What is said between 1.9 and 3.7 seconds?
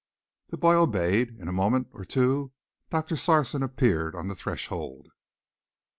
or two Doctor Sarson